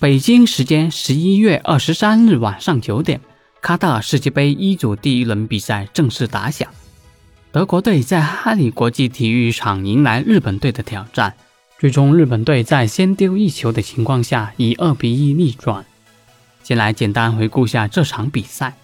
[0.00, 3.20] 北京时间十一月二十三日晚上九点，
[3.60, 6.72] 卡塔尔世界杯一组第一轮比赛正式打响。
[7.50, 11.34] 德国队在哈里国际体育场迎来日本队的挑战，
[11.80, 15.84] 最终日本队在先丢一球的情况下以二比一逆转。
[16.62, 18.74] 先来简单回顾下这场比赛。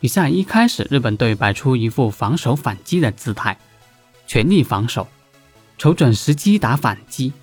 [0.00, 3.58] 比赛一开始，日本队摆出一副防守反击的姿态，
[4.26, 5.06] 全力防守，
[5.76, 7.34] 瞅准时机打反击。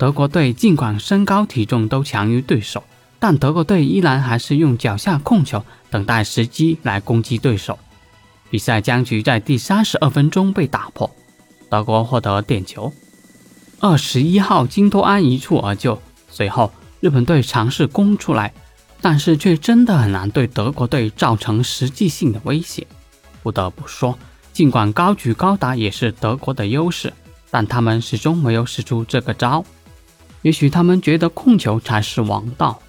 [0.00, 2.82] 德国队尽管身高体重都强于对手，
[3.18, 7.78] 但德国队依然还是用脚下控球，等待时机来攻击对手。
[8.48, 11.14] 比赛僵局在第三十二分钟被打破，
[11.68, 12.90] 德国获得点球。
[13.78, 18.54] 二十一号金多安一蹴而就，随后日本队尝试攻出来，
[19.02, 22.86] 但是却真的很难对德国队造成实际性的威胁。
[23.42, 24.18] 不得不说，
[24.54, 27.12] 尽管高举高打也是德国的优势，
[27.50, 29.62] 但他们始终没有使出这个招。
[30.42, 32.80] 也许他们觉得控球才是王道。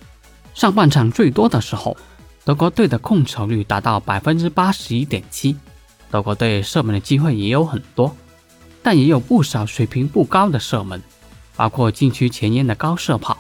[0.54, 1.96] 上半场最多的时候，
[2.44, 5.56] 德国队的控球率达到百分之八十一点七，
[6.10, 8.16] 德国队射门的机会也有很多，
[8.82, 11.02] 但也有不少水平不高的射门，
[11.56, 13.38] 包括禁区前沿的高射炮。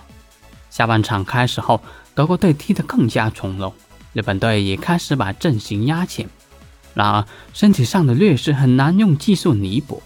[0.69, 1.81] 下半场开始后，
[2.15, 3.73] 德国队踢得更加从容，
[4.13, 6.29] 日本队也开始把阵型压前。
[6.93, 10.01] 然而，身体上的劣势很难用技术弥补。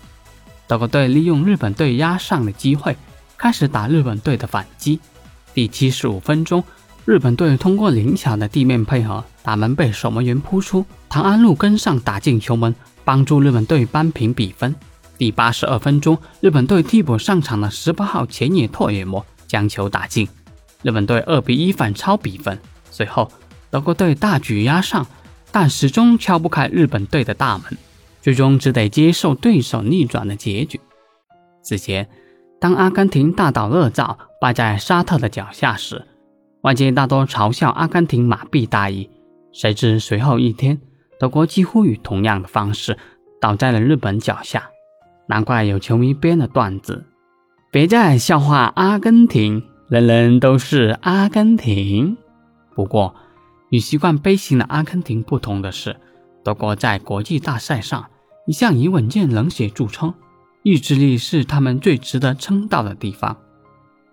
[0.67, 2.95] 德国队利用日本队压上的机会。
[3.37, 4.99] 开始打日本队的反击。
[5.53, 6.63] 第七十五分钟，
[7.05, 14.75] 日本队通过灵巧的地面配合，打门被守门员扑出，唐安路跟上打进球门，帮助日本队扳平比分。
[15.17, 20.27] 第八十二分钟，日本队替补上场的十八号前野拓也磨将球打进，
[20.81, 22.59] 日本队二比一反超比分。
[22.91, 23.31] 随后，
[23.69, 25.07] 德国队大举压上，
[25.51, 27.77] 但始终敲不开日本队的大门，
[28.21, 30.81] 最终只得接受对手逆转的结局。
[31.61, 32.05] 此前。
[32.59, 36.05] 当阿根廷大倒热灶败在沙特的脚下时，
[36.61, 39.09] 外界大多嘲笑阿根廷马屁大意。
[39.51, 40.79] 谁知随后一天，
[41.19, 42.97] 德国几乎以同样的方式
[43.39, 44.69] 倒在了日本脚下。
[45.27, 47.05] 难怪有球迷编了段子
[47.71, 52.17] ：“别再笑话阿根廷，人人都是阿根廷。”
[52.75, 53.15] 不过，
[53.69, 55.95] 与习惯悲情的阿根廷不同的是，
[56.43, 58.05] 德国在国际大赛上
[58.45, 60.13] 一向以稳健冷血著称。
[60.67, 63.37] 意志力是他们最值得称道的地方。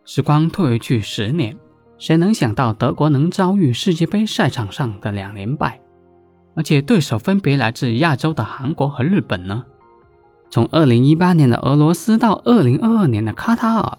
[0.05, 1.57] 时光退回去十年，
[1.97, 5.81] 谁能想到德国能遭遇世界杯赛场上的两连败，
[6.55, 9.65] 而且对手分别来自亚洲的韩国和日本呢？
[10.51, 13.97] 从2018年的俄罗斯到2022年的卡塔尔，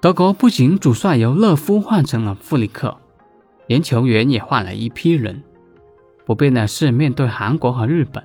[0.00, 2.96] 德国不仅主帅由勒夫换成了弗里克，
[3.66, 5.42] 连球员也换了一批人。
[6.24, 8.22] 不变的是，面对韩国和日本，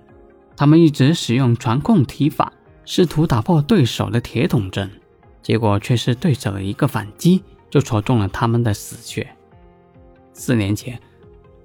[0.55, 2.52] 他们一直使用传控踢法。
[2.85, 4.89] 试图打破对手的铁桶阵，
[5.41, 9.27] 结果却是对手的一个反击就戳中了他们的死穴。
[10.33, 10.99] 四年前，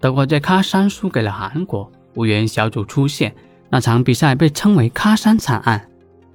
[0.00, 3.34] 德国在喀山输给了韩国，无缘小组出线，
[3.68, 5.88] 那场比赛被称为“喀山惨案”。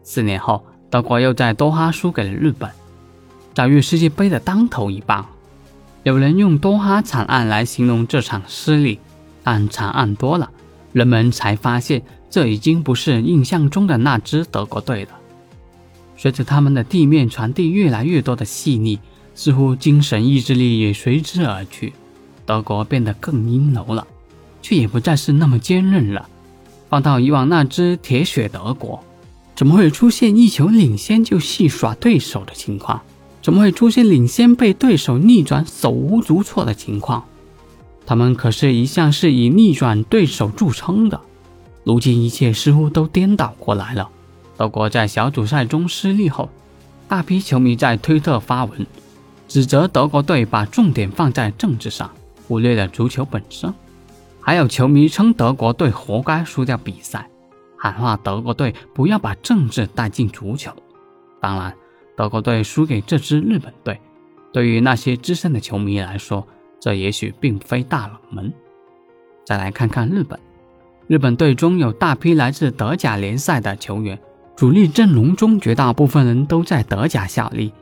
[0.03, 2.69] 四年后，德国又在多哈输给了日本，
[3.53, 5.25] 遭遇世界杯的当头一棒。
[6.03, 8.99] 有人用“多哈惨案”来形容这场失利，
[9.43, 10.51] 但惨案多了，
[10.91, 12.03] 人们才发现。
[12.33, 15.11] 这已经不是印象中的那支德国队了。
[16.17, 18.97] 随着他们的地面传递越来越多的细腻，
[19.35, 21.93] 似乎精神意志力也随之而去。
[22.43, 24.07] 德国变得更阴柔了，
[24.63, 26.27] 却也不再是那么坚韧了。
[26.89, 29.03] 放到以往那支铁血德国，
[29.55, 32.99] 怎么会出现一球领先就戏耍对手的情况？
[33.43, 37.25] 怎么会出现领先被对手逆转手无足措的情况？
[38.07, 41.21] 他们可是一向是以逆转对手著称的。
[41.83, 44.09] 如今一切似乎都颠倒过来了。
[44.55, 46.49] 德国在小组赛中失利后，
[47.07, 48.85] 大批球迷在推特发文，
[49.47, 52.09] 指责德国队把重点放在政治上，
[52.47, 53.73] 忽略了足球本身。
[54.39, 57.29] 还有球迷称德国队活该输掉比赛，
[57.77, 60.71] 喊话德国队不要把政治带进足球。
[61.41, 61.73] 当然，
[62.15, 63.99] 德国队输给这支日本队，
[64.51, 66.47] 对于那些资深的球迷来说，
[66.79, 68.53] 这也许并非大冷门。
[69.45, 70.39] 再来看看日本。
[71.07, 74.17] 日本队中有大批来自德甲联赛的球员，
[74.55, 77.73] 主力阵容中绝大部分人都在德甲效力。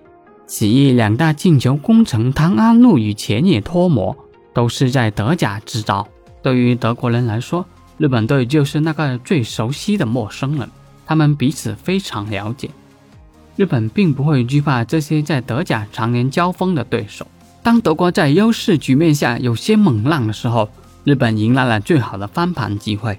[0.48, 4.16] 起义两大进球功臣唐安路与前野托模
[4.54, 6.08] 都是在德甲制造。
[6.42, 7.64] 对于德国人来说，
[7.98, 10.68] 日本队就是那个最熟悉的陌生人，
[11.06, 12.72] 他们彼此非常了解。
[13.56, 17.28] 日本并不会惧怕这些在德甲常年交锋的对手。
[17.62, 20.68] 当德国在优势局面下有些猛浪的时候，
[21.04, 23.18] 日本迎来了最好的翻盘机会。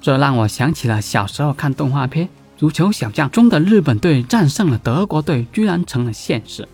[0.00, 2.26] 这让我想起了小时候看动画片
[2.56, 6.68] 《足球小将》中的日本队战胜了德国队，居然成了现实。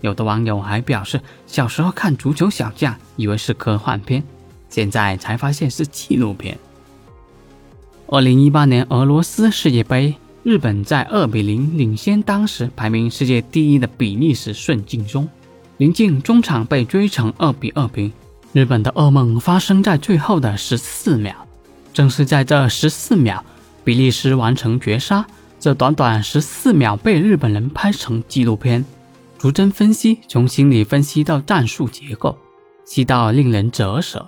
[0.00, 4.22] 有的网友还表示，小时候看《足球小将》以为是科幻片，
[4.68, 6.58] 现在才发现是纪录片。
[8.08, 10.14] 二零一八年俄罗斯世界杯。
[10.42, 15.28] 日本在二比零领先当时排名世界第一的比利时顺境中，
[15.78, 18.12] 临近中场被追成二比二平。
[18.56, 21.34] 日本的噩梦发生在最后的十四秒，
[21.92, 23.44] 正是在这十四秒，
[23.84, 25.26] 比利时完成绝杀。
[25.60, 28.82] 这短短十四秒被日本人拍成纪录片，
[29.36, 32.38] 逐帧分析，从心理分析到战术结构，
[32.86, 34.26] 细到令人折舌。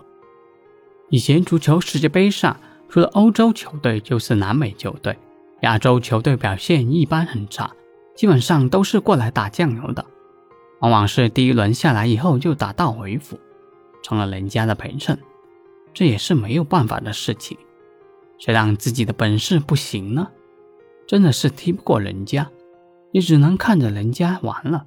[1.08, 2.54] 以前足球世界杯上，
[2.90, 5.16] 除了欧洲球队就是南美球队。
[5.62, 7.70] 亚洲球队表现一般很差，
[8.14, 10.04] 基本上都是过来打酱油的，
[10.80, 13.40] 往往是第一轮下来以后就打道回府，
[14.08, 15.18] 成了人家的陪衬，
[15.92, 17.58] 这也是没有办法的事情。
[18.38, 20.30] 谁让自己的本事不行呢？
[21.06, 22.50] 真的是踢不过人家，
[23.12, 24.86] 也只能看着人家完了。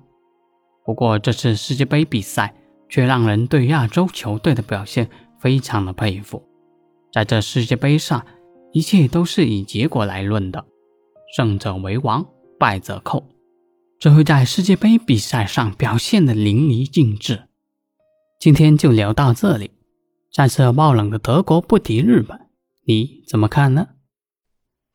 [0.83, 2.55] 不过这次世界杯比赛
[2.89, 5.07] 却让人对亚洲球队的表现
[5.39, 6.43] 非常的佩服，
[7.13, 8.25] 在这世界杯上。
[8.73, 10.63] 一切都是以结果来论的，
[11.35, 12.25] 胜者为王，
[12.57, 13.27] 败者寇。
[13.99, 17.43] 这会在世界杯比赛上表现的淋漓尽致。
[18.41, 19.69] 今天就聊到这里。
[20.31, 22.39] 战胜爆冷的德国不敌日本，
[22.87, 23.89] 你怎么看呢？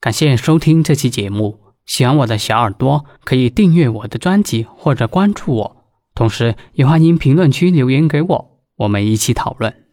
[0.01, 5.77] 感谢收听这期节目，喜欢我的小耳朵可以订阅我的专辑或者关注我，
[6.13, 9.86] 同时也欢迎评论区留言给我，我们一起讨论。